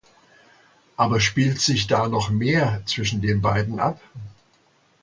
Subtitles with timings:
[0.97, 4.01] Aber spielt sich da noch mehr zwischen den beiden ab?